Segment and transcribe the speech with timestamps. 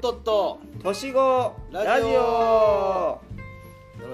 [0.00, 3.29] とっと年子ラジオラジオ。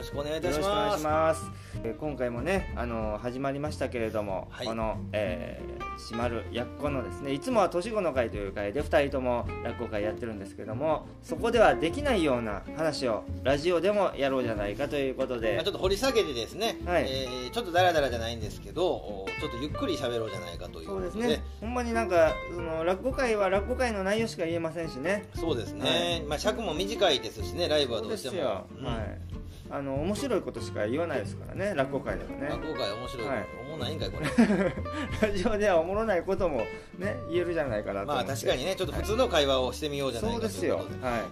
[0.07, 1.51] しくお願いいたしよろしくお願ますいします。
[1.85, 4.67] えー今回もねあの始まりましたけれども、はい。
[4.67, 15.55] この、えー、閉まるやっこのですねいつもは年子の会という会で2人とも落語会やってるんですけどもそこではできないような話をラジオでもやろうじゃないかということで。
[15.55, 17.07] まあ、ちょっと掘り下げてですね、はい。
[17.09, 21.43] えーちょっとダラダラじゃないんですけどおちょっとゆっくり喋ろうじゃないかというそうですね。
[21.61, 25.27] ほんまになんかその落語会は落語会の内容しか言えませんしね。
[25.35, 26.23] そうですね、はい。
[26.23, 28.35] まあ、尺も短いですしねライブはどうしても。
[28.35, 28.85] ですよ、うん。
[28.85, 29.37] はい
[29.71, 32.49] あの面白いことしか言わないですからね落語会ではね。
[32.49, 33.47] 落語会面白い、はい。
[33.67, 34.27] 思うないんかいこれ。
[35.29, 36.59] ラジオではおもろないことも
[36.99, 41.07] ね言えるじゃないかなとまあ確かにねちょっと普通の会話をしてみようじゃないそうかですよということで。
[41.07, 41.23] はい。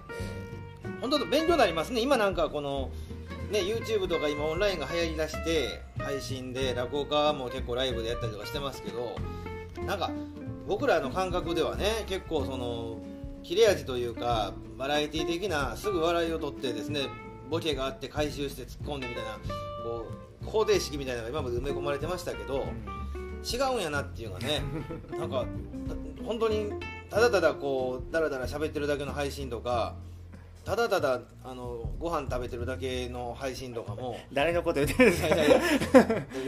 [1.01, 2.01] 本当勉強になりますね。
[2.01, 2.91] 今なんかこの
[3.51, 9.17] ね YouTube とか今オンラインが流行りだして配信で落語家も結構ライブでやったりとかしてますけど
[9.87, 10.11] なんか
[10.67, 12.99] 僕らの感覚ではね結構その
[13.43, 17.03] 切れ味というかバラエティ的なすぐ笑いを取ってですね
[17.55, 19.31] ボケがあって回収して突っ込んでみたいな
[19.85, 20.07] こ
[20.43, 22.65] う方程式みたいなのが今まで埋め込まれてましたけど
[23.49, 24.61] 違うんやなっていうのがね
[25.17, 25.45] なんか
[26.27, 26.73] 本当に
[27.11, 29.95] ただただこうだらだら喋ってるだけの配信とか
[30.65, 35.93] ただただあのご飯食べてるだけの配信とかも誰のこと言ってるんです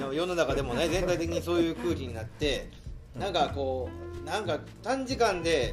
[0.01, 0.13] か？
[0.13, 2.69] 世の中でもね全体的にそういう空気になって
[3.17, 3.89] なんかこ
[4.25, 5.73] うなんか短時間で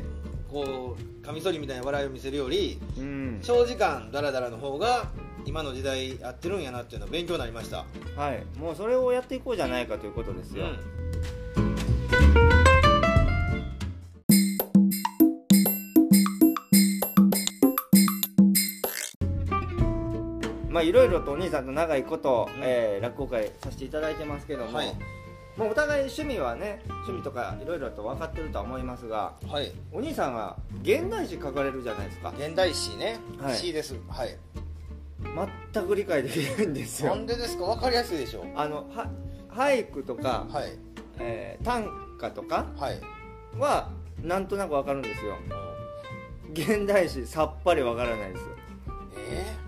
[0.54, 3.40] こうカミソリみたいな笑いを見せるよりうん。
[3.42, 5.08] 長時間ダラダラの方が
[5.46, 8.46] 今の時代合ってるんやなっていうのは勉強になりました、はい。
[8.60, 10.68] もうそれをやっていこうじゃないかということですよ、
[20.70, 22.62] まあいろいろとお兄さんと長いこと、うん。
[22.64, 24.94] えー落語会させていただいてますけども、はい
[25.58, 29.72] もうお互い趣味はね趣味とかいろいろと分かってるとは思いますがうんはい。
[29.92, 32.34] お兄さんは現代詩書かれるじゃないですか。
[32.38, 33.56] 現代詩ね、はい。
[33.56, 33.96] 詩です。
[34.08, 34.36] はい。
[35.74, 37.16] 全く理解できないんですよ。
[37.16, 37.66] なんでですか？
[37.66, 38.46] 分かりやすいでしょ。
[38.56, 39.08] あのは
[39.50, 40.74] 俳句とか、はい。
[41.20, 41.86] えー短
[42.18, 43.00] 歌とかはい。
[43.60, 43.90] は
[44.22, 45.36] なんとなく分かるんですよ。
[46.54, 48.46] 現代詩さっぱり分からないです。
[49.18, 49.63] えー、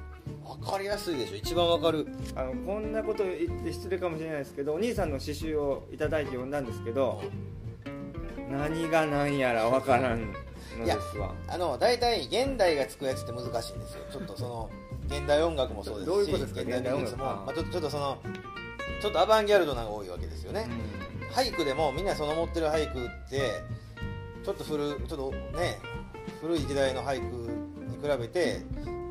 [0.66, 1.36] 分かりやすいでしょ。
[1.36, 2.08] 一番分かる。
[2.36, 7.22] あのこんなこと言って失礼かもしれないですけどお兄さんの詩集をいただいて読んだんですけど
[8.50, 10.34] 何が何やら分からんの
[10.86, 11.34] ですわ。
[11.48, 14.06] あの大体現代がつくやつって難しいんですよ。
[14.12, 14.70] ちょっとその
[15.08, 18.18] 現代音楽もそうですし現代美術も現代音楽まあ、ちょっとちょっとその
[19.02, 20.68] ちょっとアバンギャルドなのが多いわけですよね、
[21.32, 23.62] 俳句でもみんなその持ってる俳句って
[24.44, 25.80] ちょっと古ちょっとね
[26.42, 27.52] 古い時代の俳句
[27.86, 28.62] に比べて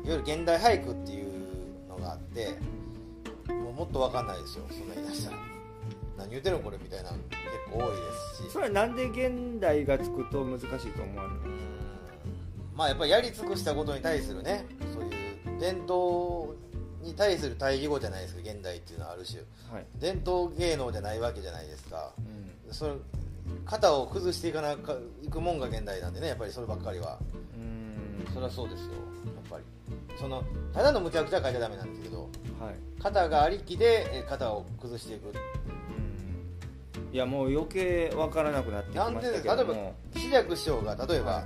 [0.03, 1.24] いわゆる現代俳句っていう
[2.35, 4.65] ってもうもっと分かんないですよ。
[4.69, 5.37] そんな言い出したら
[6.17, 7.37] 何言ってるのこれみたいなの結
[7.71, 7.95] 構多いで
[8.37, 8.51] すし。
[8.51, 11.39] それはなんで現代がつくと難しいと思われるん。
[12.75, 16.53] まあやっぱりやり尽くしたことに対するねそういう伝統
[17.01, 18.41] に対する対義語じゃないですか。
[18.41, 19.39] 現代っていうのはある種。
[19.71, 22.11] はい、伝統芸能じゃないわけじゃないですか。
[22.67, 22.73] うん。
[22.73, 22.93] それ
[23.65, 27.19] 型を崩していかなかいくもんが現代なんでねやっぱりそればっかりは。
[27.55, 28.33] うん。
[28.33, 29.04] それはそうですよ
[30.17, 30.43] その
[30.73, 32.75] ただの無茶苦茶書いちゃダメなんですけどはい。
[33.01, 35.27] 型がありきでえ型を崩していく。
[35.27, 37.13] うん。
[37.13, 39.73] いやもう余計分からなくなってきまなんでしたけ例えば
[40.13, 41.43] 志らく師匠が例えば、はい。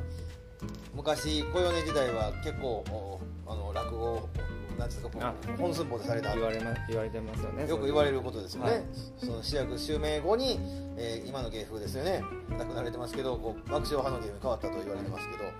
[0.95, 4.29] 昔小米時代は結構おあの落語を
[4.77, 5.09] なんですか
[5.57, 6.33] 本寸法でされた。
[6.33, 8.83] 言われま言われてますよねよく言われることですよね、はい。
[9.17, 10.59] その志らく襲名後に、
[10.95, 12.23] えー今の芸風ですよね。
[12.57, 15.51] 亡くなられてますけどこう爆笑派の芸風に変わったと言われてますけど、えー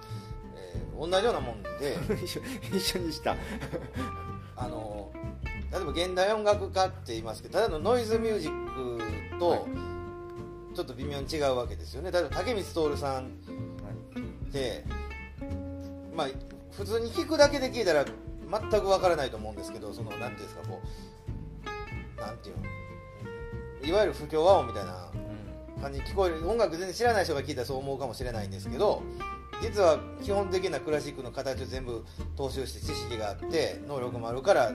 [0.98, 1.98] 同じようなもんで。
[2.24, 2.42] 一 緒
[2.74, 3.36] 一緒にした。
[4.56, 5.12] あの
[5.72, 9.68] 例えば現代音楽家って言いますけどただのノイズミュージックと
[10.76, 12.12] ちょっと微妙に違うわけですよね。
[12.12, 13.28] 例えば竹光徹さん
[14.50, 14.84] って
[16.14, 16.28] まあ
[16.72, 20.82] 普通に聞くだけで聞いたら全くわからないと思うんですけどそのなんていうんですかこ
[22.18, 22.64] うなんていうの。
[23.82, 25.10] いわゆる不協和音みたいな
[25.82, 26.48] 感じに聞こえる。
[26.50, 29.02] 音楽全然知らない人が聞いたらそう思うかもしれないんですけど
[29.62, 32.04] 実は基本的なクラシックの形を全部
[32.38, 34.72] 踏襲して知識があって能力もあるから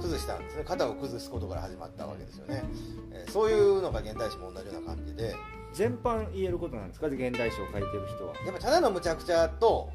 [0.00, 0.64] 崩したんですね。
[0.64, 2.64] 型を崩すことから始まったわけですよね、
[3.12, 5.34] えーそういうのが現代史も同じような感じで。
[5.72, 7.06] 全般言えることなんですか？
[7.06, 8.34] 現代詩を書いてる人は。
[8.46, 9.90] やっぱただのむちゃくちゃと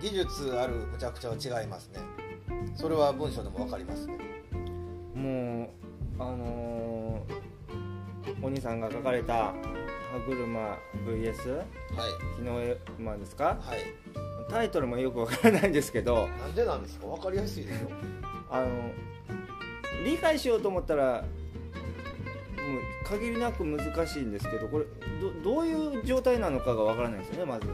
[0.00, 2.00] 技術あるむちゃくちゃは違いますね。
[2.74, 4.18] それは文章でも分かりますね。
[5.14, 5.68] もう
[6.18, 9.54] あのーお兄さんが書かれた
[10.12, 11.66] 歯車 VS はい。
[12.36, 13.58] 日の絵馬ですか？
[13.60, 13.78] はい。
[14.50, 16.28] タイトルもよくわからないんですけど。
[16.28, 17.06] なんでなんですか？
[17.06, 17.88] 分かりやすいでしょ
[18.50, 18.68] あの
[20.04, 24.84] 理解しようと思ったらもう限りなく難しいんですけどこれ
[25.20, 27.66] どどういう状態なのかがわからないですよねまず。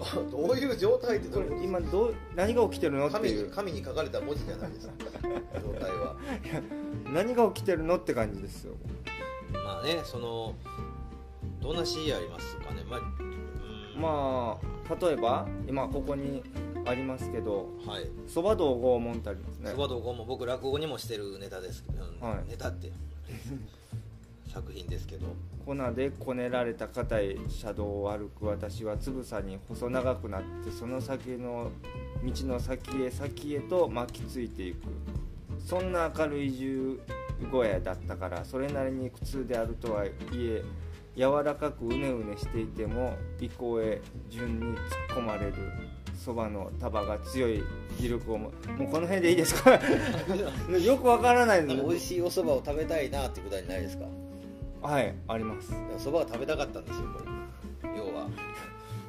[0.00, 3.50] あ どういう状態ってどういうこと今どう何が起きてるのっていう。
[3.50, 4.94] 紙に書かれた文字じゃないですか。
[5.62, 6.16] 状態は。
[7.12, 8.74] 何が起きてるのって感じですよ。
[9.64, 10.54] まあねその
[11.62, 12.82] どんな C ありますかね？
[12.88, 14.00] まあうん。
[14.00, 16.42] まあ例えば今ここに
[16.84, 18.10] ありますけどはい。
[18.26, 19.70] そば道拷問ってありますね。
[19.70, 22.50] そば道具も僕落語にもしてるネタですけど、はい。
[22.50, 22.90] ネタって
[24.52, 25.26] 作品ですけど。
[25.64, 31.70] 粉でこねられた硬い車道を歩く私はつぶさに細長くなってその先の
[32.24, 34.78] 道の先へ先へと巻きついていく。
[35.64, 36.98] そんな明るい十
[37.52, 40.64] 五夜だったからそれなりに苦痛であるとはいえ
[41.16, 44.00] 柔らかくうねうねしていても尾行へ
[44.30, 44.76] 順に突っ
[45.18, 45.54] 込まれる
[46.14, 47.62] そばの束が強い
[47.98, 49.72] 磁力をももうこの辺でいいですか？
[50.82, 54.04] よくわからないの美味しいお蕎麦を食べたいなってくだりないですか
[54.82, 55.72] はいあります。
[55.98, 57.20] 蕎麦が食べたかったんですよこ
[57.84, 57.98] れ。
[57.98, 58.28] 要は。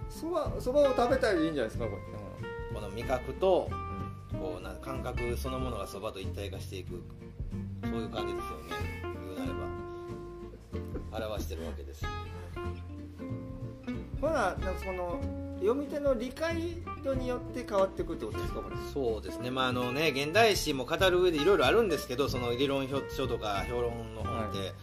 [0.10, 1.86] そばそばを食べたらいいんじゃないですか？
[1.86, 1.98] これ
[2.76, 3.70] この味覚と
[4.32, 7.02] こうな感覚そのものが蕎麦と一体化していく。
[7.84, 9.04] そういう感じですよね。
[9.04, 9.83] 言うなれば
[11.14, 12.06] 表してるわけです
[14.20, 15.20] ほらその
[15.60, 16.56] 読み手の理解
[17.04, 18.76] 度によって変わってくるってことですかこれ。
[18.94, 19.50] そうですね。
[19.50, 24.74] まああのね現代史も語る上でいろいろあるんですけどその理論書とか評論の本って、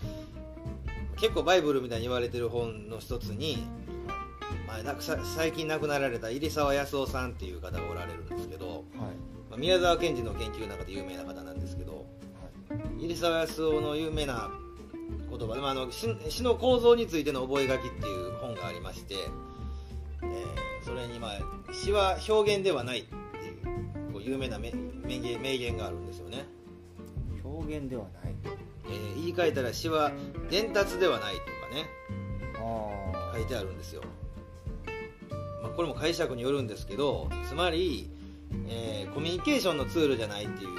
[1.18, 3.66] 結構バイブルみたいに言われてる本の一つに、
[4.66, 4.96] まあ、
[5.36, 8.84] 最近亡くなられた入澤康夫さんっていう方がおられるんですけど、はい。
[9.50, 12.06] まあ、宮沢賢治の研究の中で有名な方なんですけど
[12.98, 14.50] 入澤康夫の有名な
[15.40, 15.54] 言葉。
[15.54, 19.14] で、まあ、あの詩詩の構造についての覚書きっていう本がありまして、
[20.22, 21.40] えーそれに、まあ、
[21.75, 24.72] 詩は表現ではないっていうこう有名な名
[25.04, 26.46] 名言名言があるんですよね、
[27.44, 28.34] 表現ではない。
[28.87, 30.12] えー言い換えたら詩は
[30.50, 31.44] 伝達ではないとか
[31.75, 31.87] ね。
[32.56, 34.02] あ書いてあるんですよ、
[35.62, 38.10] まあ、これも解釈によるんですけどつまり、
[38.69, 40.70] えーコミュニケーションのツールじゃないっていう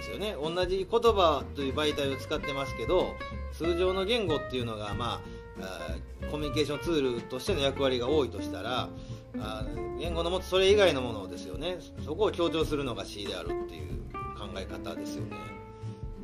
[0.00, 0.34] ですよね。
[0.42, 3.14] 同じ言葉という媒体を使ってますけど
[3.52, 5.20] 通常の言語っていうのが、ま
[5.60, 8.88] あ、コミュニケーションツールとしての役割が多いとしたら
[9.98, 11.78] 言語のもとそれ以外のものですよね。
[12.04, 14.02] そこを強調するのが詩であるっていう
[14.38, 15.36] 考え方ですよね。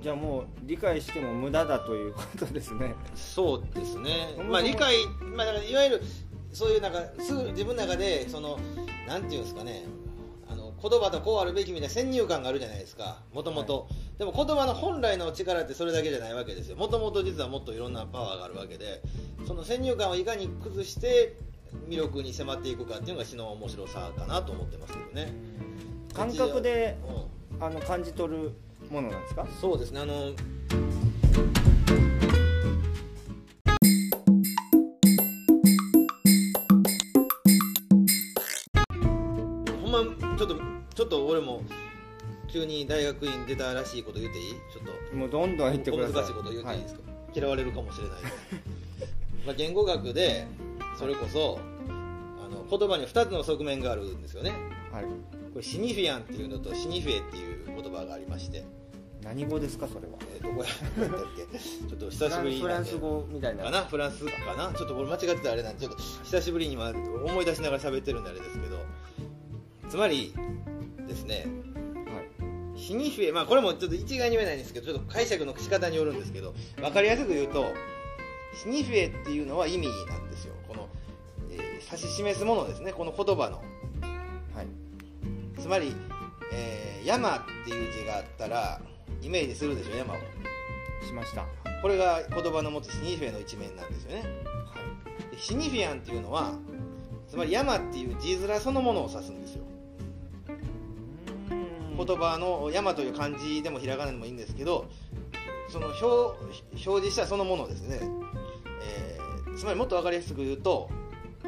[0.00, 2.94] ーじゃあもう理解しても無駄だということですね。
[3.14, 4.37] そうですね。
[4.49, 5.06] まあ、理解、
[5.37, 6.02] まあ、だからいわゆる
[6.52, 8.58] そういうなんかすぐ自分の中でその
[9.06, 9.84] なんていうんですかね
[10.82, 13.19] 言葉とこうあるべきみたいな先入観があるじゃないですか。
[13.32, 13.88] もともと。
[14.19, 16.76] でも言葉の本来の力ってそれだけじゃないわけですよ。
[16.76, 19.02] もともと実はもっといろんなパワーがあるわけで。
[19.46, 21.37] その先入観をいかに崩して
[21.88, 25.32] 魅力に迫っていくかっていうのが詩の面白さかなと思ってますけどね。
[26.14, 27.37] 感覚でうん。
[27.58, 28.52] あの感じ取る
[28.90, 29.46] ものなんですか？
[29.61, 30.00] そうですね。
[30.00, 30.32] あの
[40.38, 40.56] ちょっと
[40.94, 41.62] ちょっと俺も
[42.49, 44.50] 急に大学院出たらしいこと言っていい？
[44.50, 45.17] ちょっと。
[45.17, 46.14] もうどんどん言ってください。
[46.14, 47.00] 難しいこと言っていいですか、
[47.35, 48.17] 嫌われるかもしれない。
[49.47, 50.47] まあ言語学で
[50.99, 51.58] それこそ
[51.88, 54.53] あの言葉に2つの側面があるんですよね。
[54.93, 55.12] はい、はい、
[55.53, 58.64] これシニフィアンっていうのとシニフェっていう言葉がありまして。
[59.23, 60.12] 何語ですかそれは？
[60.37, 61.20] えー、どこやったっ
[61.50, 61.59] け？
[61.59, 63.64] ちょっと久しぶりにフランス語みたいな。
[63.64, 63.85] かな？
[63.85, 64.73] フランスかな？
[64.73, 68.76] ちょっとこれ間違ってたらあれなんでちょっと久しぶりに今思い出しながら喋ってるんであれですけど
[69.88, 70.35] つまり
[71.07, 71.47] ですね
[72.07, 72.81] はい。
[72.81, 77.73] シニフェまあこれもちょっと一概に言えないんですけどちょっと解釈の仕方によるんですけど分かりやすく言うと
[78.62, 80.55] シニフェっていうのは意味なんですよ。
[80.66, 80.88] この、
[81.50, 82.93] えー指し示すものですね。
[82.93, 83.59] この言葉の。
[84.55, 85.61] はい。
[85.61, 85.95] つまり、
[86.52, 88.81] えー山っていう字があったら
[89.23, 90.16] イメージするでしょ山を。
[91.07, 91.43] しました。
[91.43, 91.47] は
[91.83, 94.25] これが言葉の持つシニフェの一面なんですよね。
[95.33, 95.37] い。
[95.37, 96.55] でシニフィアンっていうのは
[97.28, 99.64] つまり山っていう字面そのものを指すんですよ。
[99.69, 99.75] うん
[101.97, 104.87] 言葉の山という漢字でもひらがなでもいいんですけど
[105.69, 108.00] その表表示したそのものですね、
[108.83, 109.26] えー
[109.57, 110.91] つまりもっと分かりやすく言うと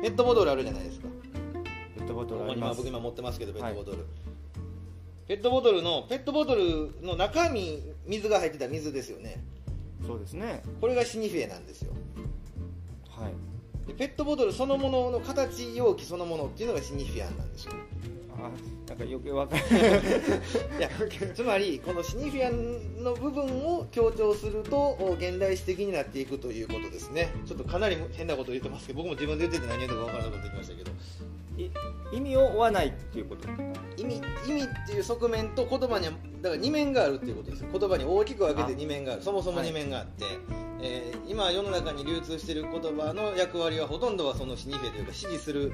[0.00, 1.08] ペットボトルあるじゃないですか。
[1.96, 2.78] ペットボトこルあります。
[2.78, 4.06] こに今僕今持ってますけどペットボトル、
[5.26, 9.42] ペットボトルのペットボトルの中身水が入ってた水ですよね。
[10.06, 10.62] そうですね。
[10.80, 11.92] これがシニフェなんですよ。
[13.10, 13.32] はい。
[13.88, 17.72] でペットボトルそのものの形容器そのものっていうのがシニフィアンなんですよ
[18.38, 18.50] あ
[18.88, 19.62] なんか余計わかる。
[20.78, 20.88] いや
[21.34, 27.32] つまりこのシニフィアンの部分を強調するとお現代史的になっていくということですね。
[27.46, 30.90] ちょっとかなり変なこと言ってますけど僕も自分で言ってて何言ってるか分からなくなってきましたけど。
[31.58, 31.70] い
[32.12, 33.48] 意味を追わないっていうこと。
[33.96, 37.64] 意味意味っていう側面と言葉にはだから二面があるっていうことです。
[37.70, 39.22] 言葉に大きく分けて二面がある。
[39.22, 40.24] そもそも二面があって、
[40.80, 45.72] えー今世の中に流通している言葉の役割はほとんどはそのシニフェというか支持する、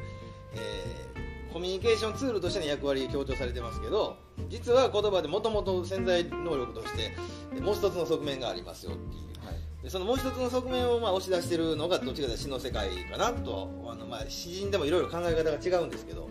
[0.55, 1.24] えー
[1.55, 4.17] コミュニケーションツールとしての役割強調されてますけど
[4.51, 9.47] 実は言葉でもともと潜在能力としてもう一つの側面がありますよっていう。
[9.47, 16.29] はいでそのもう一つの側面をまあ押し出してるのがどっちかというと詩の世界かなとあのまあ詩人でもいろいろ考え方が違うんですけど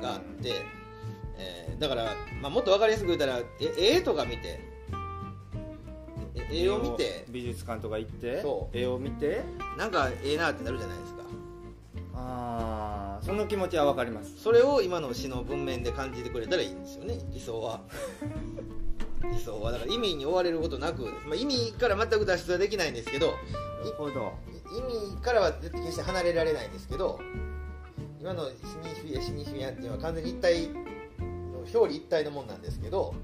[0.00, 0.52] があって、
[1.36, 4.60] えーだから、まあ、もっと分かりやすく言ったらえ絵とか見て
[6.50, 9.42] え絵を見て美術館とか行って絵を見て
[9.76, 11.22] なんかええなってなるじゃないですか。
[12.14, 14.38] ああその気持ちはわかります。
[14.38, 17.18] それを今の詩の文面で感じてくれたらいいんですよね。
[17.32, 17.80] 理想は。
[19.32, 19.72] 理想は。
[19.72, 23.34] だから意味に追われることなく、まあ、意味から全く脱出はできないんですけど
[24.76, 24.82] 意
[25.16, 27.18] 味からは決して離れられないんですけど
[28.20, 33.14] 今のシニフィエシニフィアンっていうのは完全に一体の表裏一体のもんなんですけど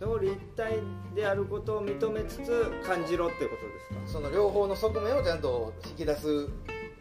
[0.00, 0.78] 表裏一体
[1.14, 4.18] であることを認めつつ感じろっていうことですか？
[4.18, 6.46] その両方の側面をちゃんと引き出す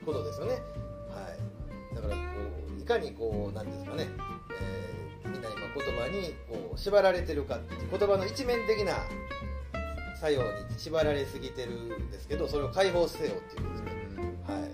[0.06, 0.62] ことですよね、
[2.88, 4.08] かにこうなんですかね、
[4.60, 8.94] えーみんな今言葉にこう縛られてるかっていう言葉の一面的な
[10.22, 14.70] 作用に縛られすぎてるんですけどそれを解放せよっていうことですね、はい。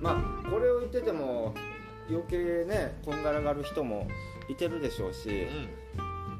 [0.00, 1.52] まあこれを言ってても
[2.08, 4.06] 余計ねこんがらがる人も
[4.48, 5.48] いてるでしょうし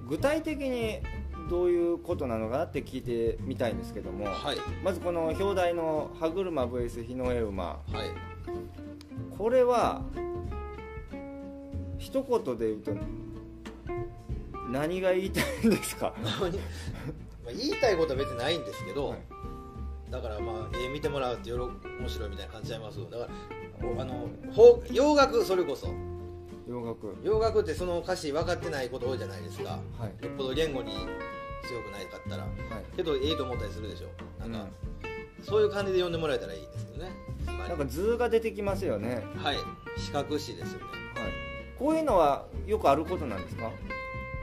[0.09, 1.01] 具体的に
[1.49, 4.57] どういうことなのかなって聞いてみたいんですけども、うん、はい。
[4.85, 7.65] まずこの表題の「歯車 VS 日の絵馬。
[7.65, 8.11] はい」
[9.39, 10.03] これは
[11.99, 12.93] 一言で言うと
[14.71, 16.15] 何が言いたいんですか？
[16.23, 19.19] まあ言いたいことは別にないんですけど、はい。
[20.11, 23.07] だからまあ絵見てもらうってよろ面白いみたいな感じちゃいますよ。
[23.11, 23.29] だか
[23.81, 24.01] らお。
[24.01, 24.29] あの
[24.93, 25.89] 洋楽それこそ。
[26.69, 27.15] 洋楽。
[27.23, 29.79] 洋楽ってその歌詞分かってないこと多いじゃないですか。
[29.99, 30.25] はい。
[30.25, 30.93] よっぽど言語に
[31.69, 32.53] 強くないかったらはい。
[32.97, 34.09] けどええと思ったりするでしょ。
[34.41, 37.11] なんか、うそういう感じで読んでもらえたらいいですけどね、
[37.47, 39.23] まあなんか図が出てきますよね。
[39.37, 39.57] はい。
[39.97, 40.85] 四角詞ですよね。
[41.21, 41.33] はい。
[41.79, 43.71] こういうのはよくあることなんですか？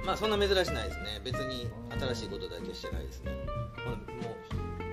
[0.05, 1.22] まあそんな珍しないですね。
[1.24, 1.67] 別に
[2.00, 3.32] 新しいことだけしてないですね。
[3.75, 4.36] これも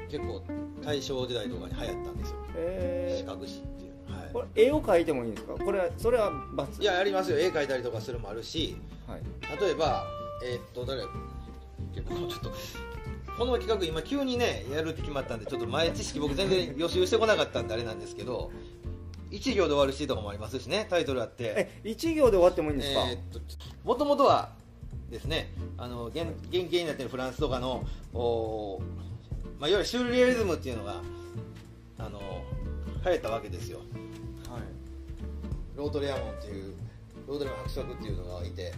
[0.07, 0.43] う結構
[0.83, 2.37] 大正時代とかに流行ったんですよ。
[2.57, 4.17] え四角詞っていうの。
[4.17, 5.53] はこれ絵を描いてもいいんですか？
[5.55, 6.81] これはそれは罰。
[6.81, 7.39] いややりますよ。
[7.39, 9.23] 絵描いたりとかするのもあるしはい。
[9.61, 10.05] 例えば
[10.45, 11.03] えーっと誰？
[11.95, 12.53] 結構ちょっと
[13.39, 18.51] この企画今急にねやるって決まったんでちょっと前知識僕全然予習してこなかったんであれなんですけど
[19.31, 21.45] 一行で終わる詩とかもありますしねタイトルあって。
[21.57, 23.41] え一行で終わってもいいんですか、えーっと
[23.85, 24.53] もともとは
[25.11, 27.85] ですねあの原原型になっているフランスとかの
[28.15, 28.81] おー、
[29.59, 31.03] まあ、いわゆるシュールリアリズムっていうのが
[31.99, 32.21] あの
[33.05, 33.79] 流行ったわけですよ。
[34.49, 34.63] はい。
[35.77, 36.75] ロートレアモンっていう
[37.27, 38.73] ロートレアモン伯爵っていうのがいて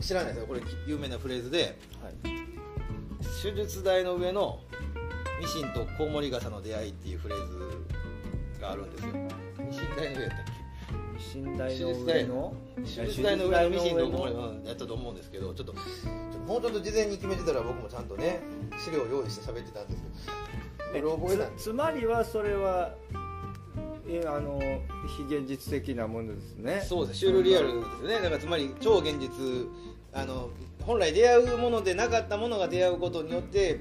[0.00, 0.46] 知らないですよ。
[0.46, 2.40] これ有名なフレーズではい。
[3.42, 4.60] 手術台の上の
[5.40, 9.12] ミシンとコウモリ傘の出会いっていうフレーズがあるんですよ。
[9.12, 10.60] ミシン台の上やったっ
[11.34, 15.74] 寝台の上のけ手術台の上のミシンとコウモリうんやったと思うんですけどちょっと
[16.46, 18.40] もうちょっと事前に決めてたら僕もちゃんとね
[18.82, 20.02] 資料を用意して喋ってたんです
[20.92, 21.18] けど
[21.56, 23.16] つつまりはそれはえ
[24.26, 24.58] あの
[25.16, 26.82] 非現実的なものですね。
[26.86, 28.14] そうですシュールリアルですね。
[28.14, 29.30] だからつまり超現実
[30.12, 30.50] あの
[30.82, 33.80] 本来出会うものでなかったものが出会うことによって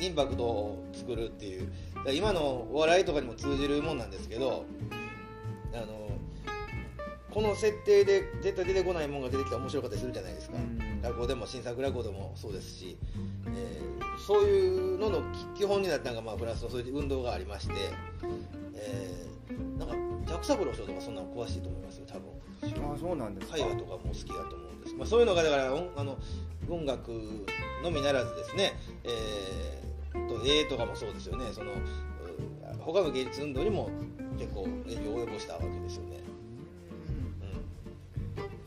[0.00, 1.68] インパクトを作るっていう。
[2.12, 4.64] 今のお笑いとかにも通じるもんなんですけど
[5.74, 6.08] あの
[7.32, 11.02] この設定で絶対出てこないものが出てきたら面白かったりするじゃないですか、うん。
[11.02, 12.96] 落語でも新作落語でもそうですし、
[13.48, 15.22] えーそういうのの
[15.54, 17.74] 基本になったのが、まあ、フランスのそういう運動がありまして、
[18.74, 19.35] えー
[19.78, 19.94] なんか
[20.26, 22.94] ジャック・サブロー賞とかそんなの詳しいと思いますよ多分。
[22.94, 23.58] あそうなんですか。
[23.58, 26.18] 絵画とかも好きだと思うんです、まあ、そういうのがだから音あの
[26.66, 27.08] 文学
[27.82, 28.72] のみならずですね、
[29.04, 29.86] えー
[30.28, 31.52] と絵とかもそうですよね。
[31.52, 31.74] そのう
[32.80, 33.90] 他の芸術運動にも
[34.38, 36.20] 結構影響を及ぼしたわけですよね、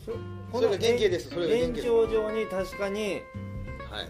[0.06, 0.12] そ
[0.60, 1.30] それが原型です。
[1.30, 4.10] それが現状上に確かにうん、はい。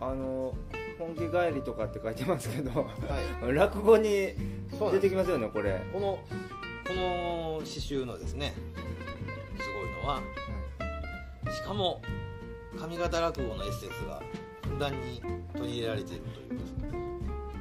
[0.00, 0.54] あの
[1.00, 3.54] 本気帰りとかって書いてますけどはい。
[3.54, 4.34] 落語に
[4.92, 6.18] 出てきますよねこれ、この
[6.86, 8.54] この刺繍のですね
[9.58, 10.20] すごいのは
[11.52, 12.02] しかも
[12.76, 14.22] 上方落語のエッセンスが
[14.62, 15.22] ふんだんに
[15.54, 16.60] 取り入れられているという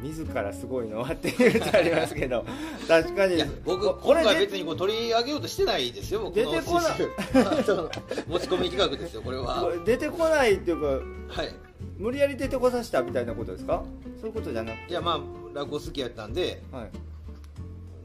[0.02, 2.46] 自らすごいのはっていうとありますけど
[2.88, 3.44] 確かに。
[3.66, 6.98] 僕ここれで今回別にこう取り上げようとしてないですよ出てこない。
[8.28, 9.72] 持ち込み企画ですよこれは。
[9.86, 10.82] 出てこないっていう
[11.28, 11.69] かはい
[12.00, 13.84] 無理やり出てこさせたみたいなことですか？
[14.20, 14.92] そういうことじゃなくて。
[14.92, 15.20] いやまあ
[15.54, 16.90] 落語好きやったんではい。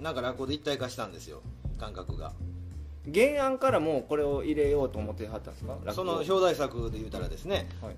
[0.03, 1.41] なんか落語で一体化したんですよ。
[1.79, 2.33] 感覚が。
[3.15, 5.79] 原案からもうこれを入れようと思ってはったんですか？
[5.93, 7.69] その表題作で言うたらですね。
[7.81, 7.95] はい。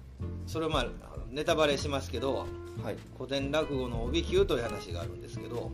[0.47, 0.87] それをまあ
[1.31, 2.47] ネタバレしますけど
[2.83, 2.97] はい。
[3.17, 5.71] 古典落語の帯級という話があるんですけど。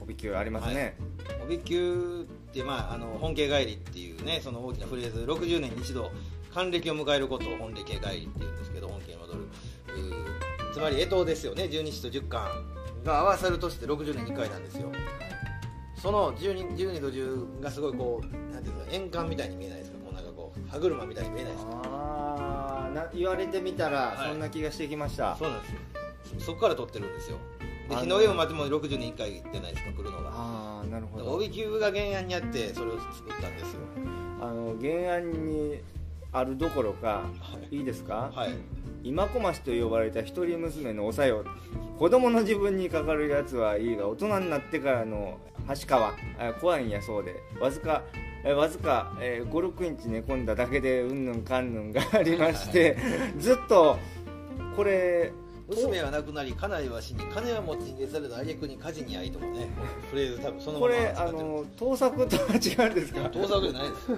[0.00, 0.96] 帯級ありますね、
[1.44, 6.10] 帯級って、まあ、あの本家帰りっていうねその大きなフレーズ60年に一度
[6.54, 9.14] 還暦を迎えることを本家帰りっていうんですけど本家
[10.78, 12.48] つまり干支ですよね十二支と十巻。
[13.04, 14.92] が合わさる年って60年に1回なんですよ。
[15.96, 19.98] その12 12と10がすごいこうなんていうの円環みたいに見えないですか。
[19.98, 21.82] こうなんかこう歯車みたいに見えないですか。
[21.84, 24.30] ああな言われてみたらはい。
[24.30, 25.78] そんな気がしてきました、そうなんですよ。
[26.38, 27.38] そそこから撮ってるんですよ。
[27.88, 31.32] で日の上を待っても60年1回じゃないですか来るのがああなるほど。
[31.32, 33.80] 帯級が原案にあってそれを作ったんですよ。
[34.40, 35.80] あの原案に
[36.32, 37.24] あるどころか、は
[37.70, 37.76] い。
[37.76, 38.50] い、いですか、はい。
[39.02, 41.44] 今小町と呼ばれた一人娘のおさよ
[41.98, 46.08] 子供の自分にかかるやつはいいが大人になってからの橋川
[46.38, 47.36] あ怖いんやそうで。
[47.60, 48.02] わずか
[48.44, 52.96] えわずか、えー56インチ寝込んだだけでうんぬんかんぬんがありまして
[53.38, 53.98] ずっと
[54.76, 55.32] これ
[55.68, 59.68] 娘は亡くなり家内は死に金は持ち逃げされた挙句に火事に遭いとかね
[60.10, 63.28] フレーズ多分そのままこれあの盗作とは違うんですか？
[63.28, 64.12] 盗作じゃないです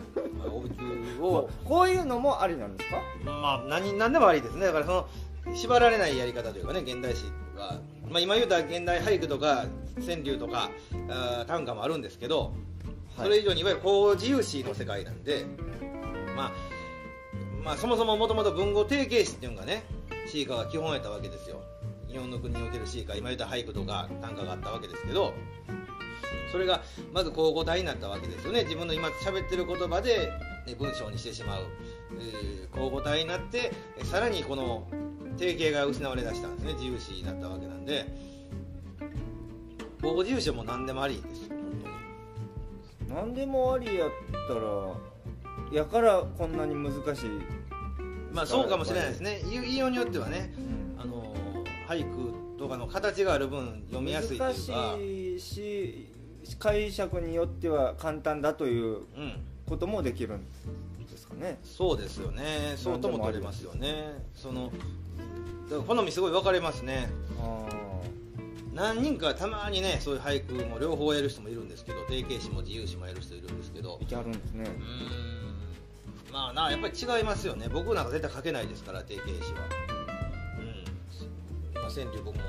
[0.46, 3.02] 帯級をこういうのもありなんですか？
[3.24, 4.66] まあ何何でもありですね。
[4.66, 5.08] だからその
[5.54, 7.24] 縛られないやり方というかね現代詩
[7.56, 9.66] は、まあ、今言うた現代俳句とか
[10.06, 10.70] 川柳とか
[11.48, 12.52] 短歌もあるんですけど、
[13.16, 13.24] はい。
[13.24, 15.44] それ以上にいわゆるこう自由詩の世界なんで、
[16.36, 16.52] まあ、
[17.64, 19.82] まあそもそももともと文語定型詩っていうのがね
[20.30, 21.60] 詩歌が基本やったわけですよ。
[22.08, 25.32] 日本の国における詩歌今言った俳句とか短歌があったわけですけど
[26.50, 26.82] それが
[27.12, 28.64] まず交互体になったわけですよね。
[28.64, 30.32] 自分の今喋ってる言葉で、
[30.66, 31.62] ね、文章にしてしまう、
[32.18, 34.86] えー交互体になってえさらにこの
[35.36, 36.74] 定型が失われだしたんですね。
[36.74, 38.06] 自由詩になったわけなんで。
[40.02, 41.50] 交互自由詩も何でもありです。
[43.08, 44.10] 何でもありやっ
[44.48, 44.60] たら
[45.72, 47.30] やからこんなに難しい、
[48.32, 49.42] まあそうかもしれないですね。
[49.50, 50.52] 言いようによってはね
[50.98, 51.34] あの
[51.88, 54.96] 俳句とかの形がある分読みやすいというか。
[54.96, 56.06] 難しいし
[56.58, 59.02] 解釈によっては簡単だといううん。
[59.68, 60.40] こともできるん
[61.08, 61.60] ですかね。
[61.62, 62.74] そうですよね。
[62.76, 64.20] そうとも取れますよね。
[64.34, 64.72] その
[65.86, 67.08] 好みすごい分かれますね。
[67.40, 67.68] あ
[68.74, 73.98] 何人かたまにねそういう俳句も両方やる人もいるんですけど定型詩も自由詩もやる人いるんですけど。
[74.00, 74.64] あいてあるんですね。
[74.64, 75.39] うーん
[76.32, 77.68] まあなやっぱり違いますよね。
[77.68, 79.60] 僕なんか絶対書けないですから定型詩は。
[80.58, 81.82] うん。
[81.82, 82.42] まあ川柳僕も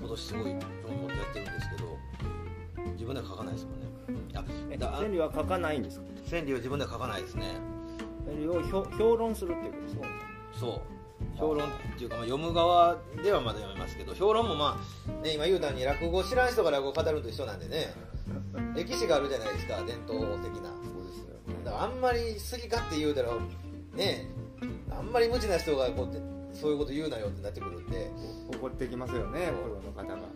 [0.00, 1.98] 今年すごい興味持ってやってるんですけど
[2.92, 3.86] 自分では書かないですもんね。
[4.78, 6.04] あ川柳は書かないんですか？
[6.30, 7.54] 川柳は自分では書かないですね。
[8.26, 10.02] 川柳を評評論するっていうことですか？
[10.60, 10.80] そう。
[11.38, 11.68] 評論。
[11.68, 17.94] っていうか、まあ、読む側ではまだ読めますけど評論もまあ、ね、今言うたように落語知らん人が落語を語るのと一緒なんでね。
[18.74, 20.70] 歴史があるじゃないですか伝統的な
[21.64, 23.32] だからあんまり好き勝手言うたら
[23.94, 24.26] ね
[24.90, 26.20] あんまり無知な人がこうって
[26.52, 28.10] そういうこと言うなよってなってくるんで。
[28.48, 30.28] 怒ってきますよねプロの方が。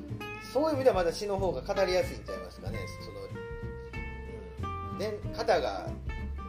[0.52, 5.88] そういう意味ではまだ詩の方が語りやすいんちゃいますかねその、うん、で型が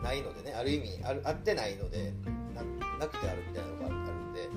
[0.03, 2.13] ないのでねある意味ある合ってないので
[2.55, 2.63] な
[2.99, 4.49] なくてあるみたいなのがあるんで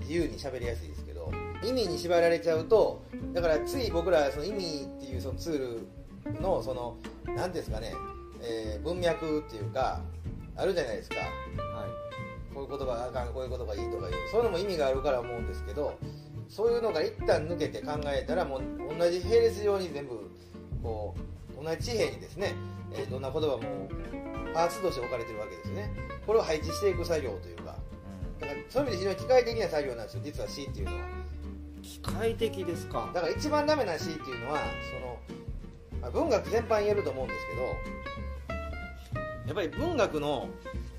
[0.00, 3.02] 自由に喋りやすいですけど意味に縛られちゃうと
[3.32, 7.94] だからつい僕らその意味っていうそのツールのその何ですかね、
[8.44, 10.00] えー文脈っていうか
[10.56, 11.16] あるじゃないですか。
[11.16, 11.86] は
[12.54, 15.98] こういう言葉があかんこういう言葉がいいとかいうそういうのも意味があるから思うんですけど
[16.48, 18.62] そういうのが一旦抜けて考えたらもう
[18.98, 20.30] 同じ並列上に全部
[20.82, 21.14] こ
[21.60, 22.54] う同じ地平にですね、
[22.92, 23.60] えーどんな言葉も
[24.54, 25.90] パーツとして置かれてるわけですよね。
[26.26, 27.76] これを配置していく作業というか。
[28.40, 31.02] だからそういう意味で非常に機械的な作業なんですよ実は C っていうのは。
[31.82, 33.10] 機械的ですか。
[33.12, 34.60] だから一番ダメな C っていうのは
[34.92, 37.62] その、まあ、文学全般言えると思うんですけど
[39.46, 40.48] やっぱり文学の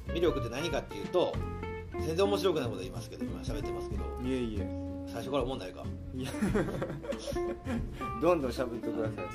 [0.08, 1.34] 魅力って何かっていうと
[2.00, 4.04] 全然面白くないこと言いますけど今喋ってますけど。
[4.24, 4.68] いえいえ。
[5.08, 5.84] 最初から問題か。
[6.16, 6.32] いや。
[8.22, 9.30] どんどん喋ってくださいそれは。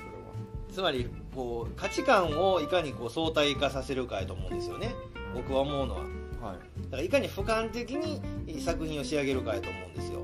[0.70, 4.94] つまりこう価値観をいかにこう相対化させるかやと思うんですよね。
[5.34, 6.00] 僕は思うのは。
[6.00, 6.82] はい。
[6.84, 10.20] だからいかに俯瞰的に作品を仕上げるかやと思うんですよ。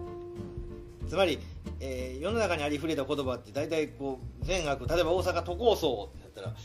[1.09, 1.39] つまり、
[1.81, 6.57] えー世の中にありふれた言葉って大体こう善悪例えば大阪都構想ってやったら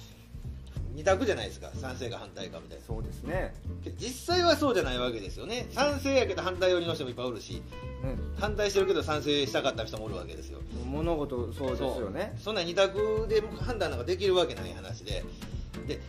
[0.93, 1.71] 二択じゃないですか。
[1.73, 2.84] 賛成か反対かみたいな。
[2.86, 3.54] そうですね。
[3.97, 5.67] 実際はそうじゃないわけですよね。
[5.71, 7.62] 賛成やけど反対寄りの人もいっぱいおるしね
[8.39, 10.60] 反対してるけど賛成したかった人もおるわけですよ。
[10.86, 12.34] 物事そうですよね。
[12.38, 15.23] そんな二択で判断なんかできるわけない話で。
[15.88, 15.99] で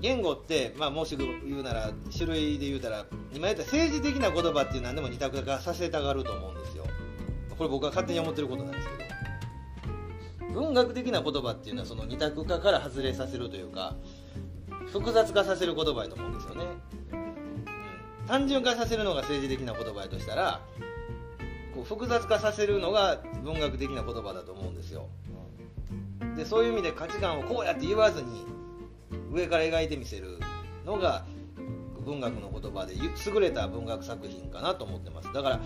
[0.00, 6.84] 言語って、まあ、もし言うなら種類で言うたら今言った政治的な言葉っていうのはでも二択化させたがると思うんですよ。
[7.56, 9.02] これ僕は勝手に思ってることなんですけど。
[10.52, 13.96] 文学的な言葉っていうのはその二択化から外れさせるというか
[14.92, 16.64] 複雑化させる言葉やと思うんですよね、
[17.12, 20.60] うん、単純化させるのが政治的な言葉やとしたら
[21.74, 25.08] こう複雑化させるのが文学的な言葉だと思うんですよ。
[26.36, 28.46] でそういう意味で価値観をこうやって言わずに
[29.32, 30.38] 上から描いてみせる
[30.84, 31.24] のが
[32.04, 35.32] 文学の言葉で優れた文学作品かなと思ってます。
[35.32, 35.60] だから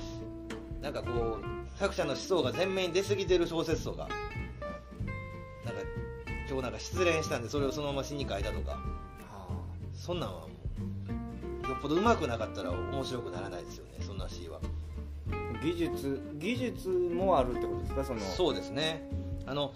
[0.80, 4.08] なんかこう作者の思想が前面に出過ぎてる小説とか
[5.64, 5.80] なんか
[6.48, 8.78] 今日なんか失恋したんでそれをそのまま詩に書いたとか
[10.06, 10.46] そんなんはも
[11.66, 14.60] うよっぽどうまくなかったら面白くならないですよねそんな詩は。
[15.60, 18.04] 技術技術もあるってことですか？
[18.04, 19.02] そのそうですね。
[19.46, 19.72] あの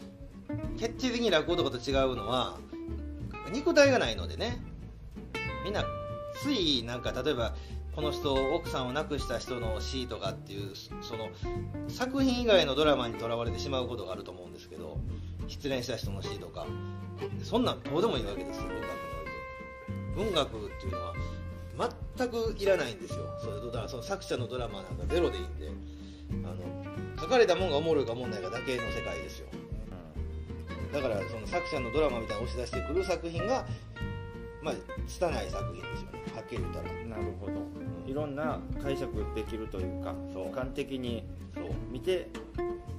[0.78, 2.58] 決定的に落語とかと違うのは
[3.52, 4.62] 肉体がないのでね。
[5.64, 5.84] みんな
[6.40, 7.56] ついなんか例えば
[7.96, 11.28] この人奥さんを亡くした人の詩とかっていうその
[11.88, 14.96] 作品以外のドラマにとらわれてしまうことがあると思うんですけど
[15.48, 16.66] 失恋した人の詩とか。
[17.42, 18.99] そんなんどうでもいいわけですよ文学において
[20.14, 21.14] 文学っていうのは
[22.16, 23.24] 全くいらないんですよ。
[23.40, 25.70] それだからその作者のドラマなんかゼロでいいんで。
[26.44, 29.48] あの書かれたもんがおもろいかおもんないかだけの世界ですよ。
[30.92, 33.66] だからその作者のドラマみたいな押し出してくる作品が
[34.62, 34.74] まあ
[35.06, 36.22] 拙い作品ですよね。
[36.34, 36.84] はっきり言ったら。
[37.04, 37.52] なるほど。
[38.06, 41.24] いろんな解釈できるというか俯瞰的に
[41.90, 42.28] 見て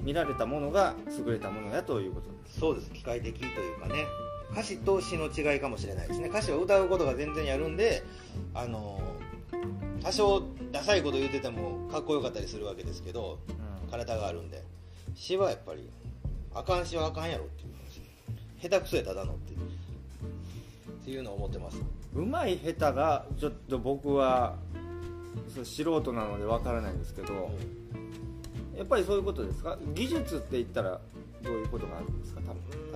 [0.01, 0.93] 見られたものが
[1.25, 2.91] 優れたものやということですそうです。
[2.91, 4.05] 機械的というかね
[4.51, 6.27] 歌詞と詩の違いかもしれないですね。
[6.27, 8.03] 歌詞を歌うことが全然やるんで
[8.53, 9.01] あの
[10.03, 13.39] 多少ダサいこと言っててもかっこよかったりするわけですけど、
[13.83, 14.63] うん、体があるんで。
[15.13, 15.89] 詩はやっぱり
[16.55, 17.69] あかん詩はあかんやろっていう
[18.61, 19.59] 下手くそやただのっていう。
[19.59, 21.81] っていうのを思ってます。
[22.15, 24.55] うまい下手がちょっと僕は
[25.63, 29.77] 素人なのでわからないんですけど、うん、やっぱりそういうことですか？
[29.93, 31.01] 技術って言ったら
[31.43, 32.41] どういうことがあるんですか？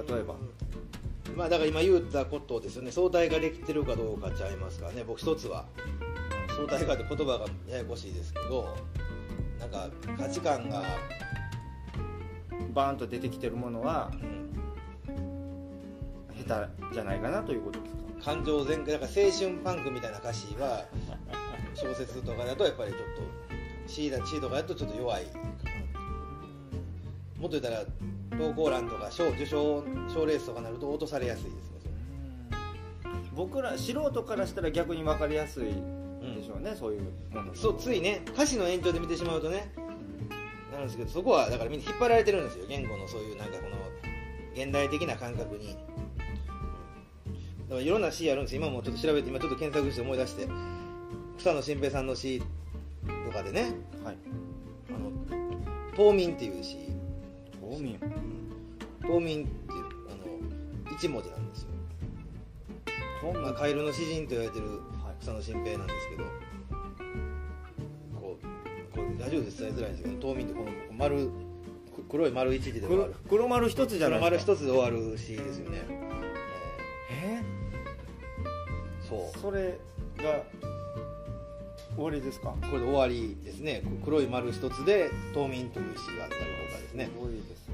[0.07, 0.35] 例えば
[1.35, 2.91] まあだから今言ったことですよね。
[2.91, 5.03] 相対化できてるかどうかちゃいますからね。
[5.05, 5.65] 僕一つは。
[6.49, 8.77] 相対化って言葉がややこしいですけど
[9.59, 10.83] なんか価値観が
[12.73, 14.11] バーンと出てきてるものは、
[16.47, 18.35] 下手じゃないかなということですか？
[18.35, 20.85] 感情全開だから青春パンクみたいな歌詞は
[21.73, 25.25] 小説とかだとやっぱりちょっと C だ C とかだとちょっと弱い
[27.37, 27.83] もっと言ったら
[28.37, 29.83] 投稿欄とか賞受賞
[30.13, 31.75] 賞レースとかなると落とされやすいですね。
[33.35, 35.71] 僕ら素人からしたら逆に分かりやすいで
[36.43, 37.01] しょうね、うん、そういう
[37.53, 39.79] そうついね歌詞の延長で見てしまうとね、う
[40.69, 43.75] ん、なるんですけどそこはだからみんな引っ張られてるんですよ言語のそういうなんかこの
[44.53, 45.75] 現代的な感覚に。
[47.67, 50.47] だからいろんな詩あるんです今もちょっと調べて今ちょっと検索して思い出して
[51.39, 52.39] 草野新平さんの詩
[53.25, 54.17] とかでね、はい、
[54.89, 55.11] あの
[55.95, 56.77] 冬眠っていう詩
[57.75, 57.99] 冬眠。
[59.01, 61.69] 冬眠っていうあの一文字なんですよ。
[63.41, 64.65] まあ、カエルの詩人と言われてる
[65.19, 66.23] 草野新平なんですけど、
[68.19, 70.03] こうこうラジオで伝えづらいんです。
[70.03, 71.29] けど冬眠ってこの丸
[72.09, 73.15] 黒い丸一字で終わる。
[73.27, 74.55] 黒丸一つじゃないですか。
[74.55, 75.81] 黒丸一つで終わる詩ですよね。
[79.09, 79.39] そう。
[79.39, 79.77] それ
[80.17, 80.43] が
[81.95, 82.55] 終わりですか？
[82.61, 83.81] これで終わりですね。
[84.03, 87.05] 黒い丸一つで冬眠という詩があったりとかですね。
[87.05, 87.64] すごいです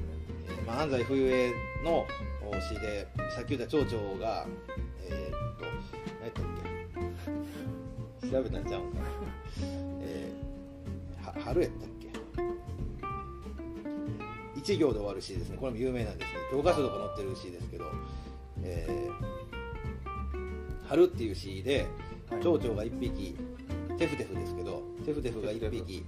[0.66, 1.52] まあ、安西冬江
[1.84, 2.06] の
[2.60, 4.46] 詩でさっき言った町長が
[5.08, 5.64] えー、っと
[6.20, 6.44] 何やったっ
[8.20, 8.28] け？
[8.28, 8.82] 調べたんちゃう？
[8.82, 9.04] んかな、
[10.02, 12.08] えー、は春やったっけ？
[14.60, 15.56] 一行で終わる詩ですね。
[15.58, 17.86] これも有名なんですね教科書とか載ってる詩ですけど、
[18.62, 19.12] えー
[20.88, 21.86] 春っていう詩で
[22.42, 23.34] 蝶々が1匹
[23.96, 26.04] テフテフですけどテフテフが1匹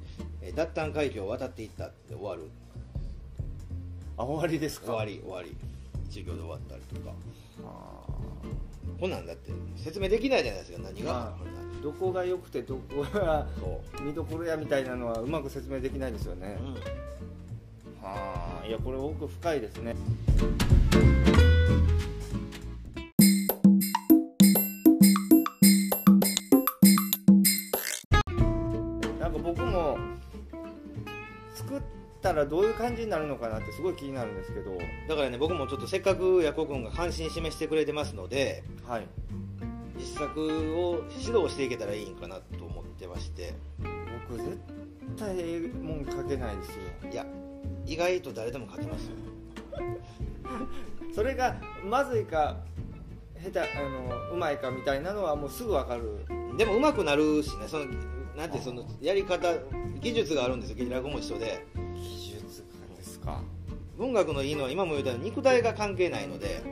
[0.55, 2.51] 脱炭海峡を渡っていったって終わる
[4.17, 4.87] あ終わりですか？
[4.93, 5.57] 終わり終わり。
[6.09, 7.13] 一行で終わったりとか。
[9.01, 13.47] こんなんだって説明できないじゃないですか何が、まあ、どこが良くてどこが
[14.03, 16.75] 見どころやみたいなのはうまく説明できないですよね、うん、
[18.03, 19.95] はあいやこれ奥深いですね
[32.25, 34.79] たらどういう感じになるのかなってすごい気になるんですけど。
[35.09, 39.07] だからね僕もちょっとせっかくヤコ君が関心示してくれてますので、はい、
[39.99, 43.55] 実作を指導していけたらいいんかなと思ってまして。
[44.29, 44.59] 僕絶
[45.19, 45.35] 対
[45.83, 46.69] もん書けないです
[47.05, 47.11] よ。
[47.13, 47.27] いや
[47.87, 49.17] 意外と誰でも書けますよ。
[51.15, 52.57] それがまずいか
[53.43, 56.25] 下手あのうまいかみたいなのはもうすぐ分かる。
[56.57, 57.87] でもうまくなるしねその
[58.35, 59.53] なんてそのやり方
[60.01, 60.91] 技術があるんですよ。
[60.91, 61.67] 落語も一緒で
[63.25, 63.41] か。
[63.99, 66.63] 文学のいいのは今も言ったように肉体が関係ないので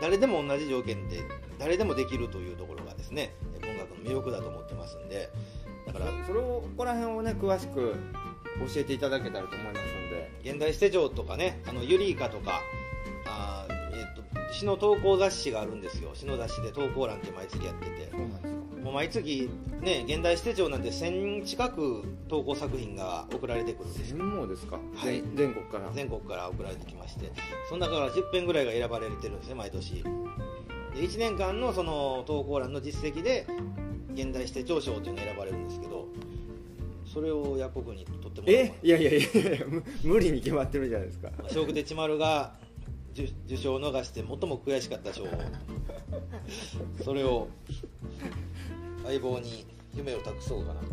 [0.00, 1.20] 誰でも同じ条件で
[1.58, 5.28] 誰でもできるというところがですね文学の魅力だと思ってますんで。
[5.86, 7.96] だからそれをここら辺をね詳しく
[8.74, 10.12] 教えていただけたらと思いますので。
[10.44, 12.60] 現代捨て城とかねあのユリイカとか
[13.26, 16.10] あー、えー、と詩の投稿雑誌があるんですよ。
[16.14, 18.08] 詩の雑誌で投稿欄って毎月やってて。
[18.10, 18.41] そうなん
[18.92, 19.50] 毎月
[19.80, 24.10] ね現代捨て城なんて1000近く投稿作品が送られてくるんです。
[24.10, 25.22] よ全網ですか、はい。
[25.34, 25.90] 全全国から。
[25.92, 27.32] 全国から送られてきまして。
[27.68, 30.02] その中から10編ぐらいが選ばれてるんですね毎年。
[30.02, 30.08] で
[31.00, 33.46] 1年間のその投稿欄の実績で
[34.14, 36.06] 現代指定長賞というのが選ばれるんですけど
[37.06, 38.46] それをヤコブに取っても。
[38.46, 38.74] らえ？
[38.82, 41.30] いやいやいやいやむ 無理に決まってるじゃないですか。
[41.38, 42.54] 笑福亭千丸が
[43.12, 45.26] 受受賞を逃して最も悔しかった賞を
[47.04, 47.48] それを
[49.04, 50.80] 相棒に夢を託そうかな。
[50.80, 50.86] と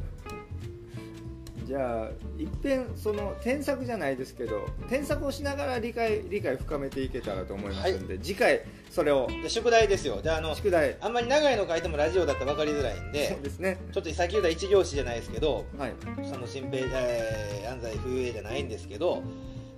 [1.65, 9.27] じゃあ一遍その添削じゃないですけど添削をしながら理解理解深めていけたらと思いますんで、次回それを。
[9.43, 10.19] で宿題ですよ。
[10.19, 10.97] であの宿題。
[10.99, 13.77] あんまり長いの書いてもラジオだったら分かりづらいんでそうですね。
[13.91, 15.93] ちょっとさっき言った一行詞じゃないですけどはい。
[16.27, 19.21] その新平、えー安西冬江じゃないんですけど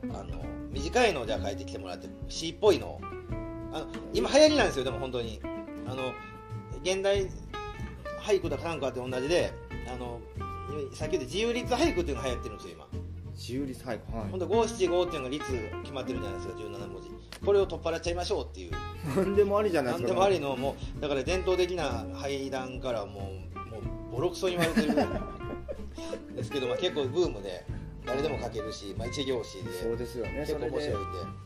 [0.03, 2.87] あの短いのをじゃあ書いてきてもらって詩っぽいの。
[2.87, 3.01] を
[3.73, 5.41] あの今流行りなんですよでも本当に。
[5.85, 6.13] あの
[6.83, 7.27] 現代
[8.21, 9.51] 俳句だかなんかって同じで
[9.93, 10.19] あの
[10.93, 12.87] さっき言った自由律俳句っていうのが流行ってるんですよ今。
[13.33, 14.29] 自由律俳句はい。
[14.29, 15.45] 本当五七五っていうのが律
[15.83, 17.09] 決まってるじゃないですか17文字。
[17.45, 18.71] これを取っ払っちゃいましょうっていう。
[19.15, 23.79] 何でもありじゃないですか何でもありのもうだから伝統的な俳談からもうも
[24.11, 24.95] うボロクソに言われてる
[26.35, 27.65] ですけど、まあ、結構ブームで
[28.05, 30.39] 誰でも書けるし、まあ、一行詞でそうですよね。
[30.39, 30.97] 結構面白いんで。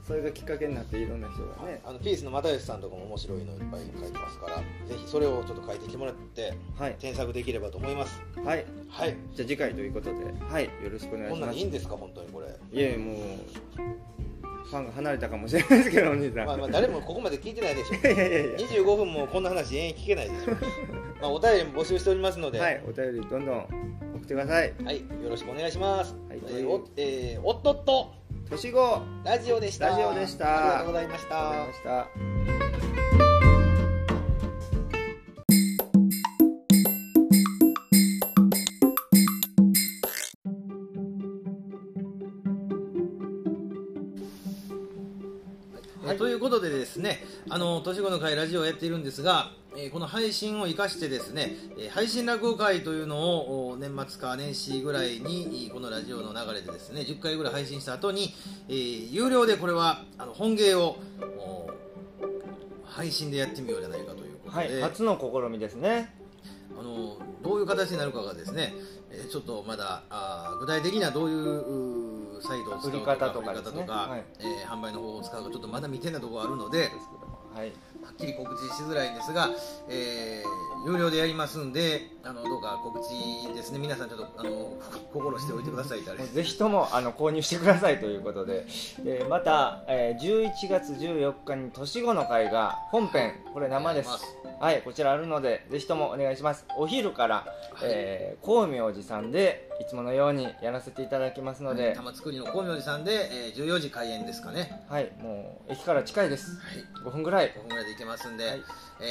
[0.07, 1.81] それがきっかけになっていろんな人がね。
[1.85, 4.63] あのピースの又吉さんとかも面白いのいっぱい書いてますからぜ
[4.95, 6.95] ひそれをちょっと書いてきてもらってはい。
[6.99, 8.21] 添削できればと思います。
[8.43, 8.65] はい。
[8.89, 9.15] はい。
[9.33, 10.15] じゃあ次回ということで。
[10.49, 10.65] はい。
[10.65, 11.97] よろしくお願いこんなんしますいいんですか？
[11.97, 12.47] 本当にこれ。
[12.47, 13.15] いえもう
[14.65, 17.95] ファンが離れたかもしれないですけどお兄さん、まあ、まあ誰もここまで聞いてないでしょ。
[17.95, 18.57] いやいやいや。
[18.57, 20.51] 25分もこんな話延々聞けないでしょ。
[21.21, 23.67] まあお便りも募集しておりますので、はいお便りどんどん送
[24.17, 24.73] ってください。
[24.83, 26.15] はい、よろしくお願いします。
[26.29, 28.25] はいえーおえーおっとっと。
[28.49, 29.87] 年子ラジオでした。
[29.89, 30.59] ラジオでした。
[30.59, 31.27] ありがとうございまし
[31.83, 32.64] た。
[47.95, 58.33] 年子の会ラジオをやっているんですが、えーこの配信を生かしてですね、えー配信落語会というのをお年末か年始ぐらいにこのラジオの流れでですね、10回ぐらい配信した後に、
[58.67, 60.97] えー有料でこれはあの本芸を
[61.37, 61.69] お
[62.85, 66.13] 配信でやってみようじゃないかということで、はい初の試みですね。
[66.77, 68.73] あのどういう形になるかがですね、
[69.11, 74.23] えーちょっとまだあー具体的にはどういうサイトを使う売り方とか売り方とかはい。
[74.39, 76.89] えー販売の方法を使うかちょっとまだ未定なところがあるので
[77.55, 77.67] はい。
[78.03, 79.49] はっきり告知しづらいんですが、
[79.89, 83.79] えー有料でやりますんであのどうか告知ですね。
[83.79, 84.77] 皆さんちょっとあの
[85.11, 88.67] 心しておいてください ぜひともあの購入してくださいということで。
[88.99, 94.09] でまた、えー11月14日に年後の会が本編これ生です。
[94.59, 96.65] はいこちらあるのでぜひともお願いします。
[96.77, 97.45] お昼から、
[97.81, 104.83] えー光明寺さんでいつものようにやらせていただきますので、玉造りの光明寺さんで、えー14時開演ですかね。
[104.89, 106.51] はいもう駅から近いです。
[106.57, 106.85] はい。
[107.05, 107.51] 5分ぐらい。
[107.51, 108.63] 5分ぐらいで行けますんで、はい。
[109.01, 109.03] え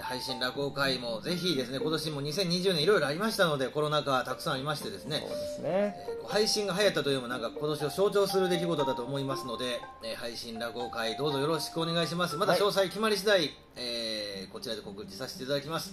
[0.00, 5.68] ー配信落語会もぜひですね今年も2020年いろいろありましたのでコロナ禍たくさんありましてですねそうですね。
[6.08, 12.36] えー配信が流行ったというのもなんか今年を象徴する出来事だと思いますので、えー配信落語会どうぞよろしくお願いします。
[12.36, 12.60] またはい。
[12.60, 15.92] 詳細決まり次第、えーこちらで告知させていただきます、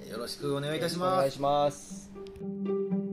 [0.00, 3.05] えーよろしくお願いいたしお願いますします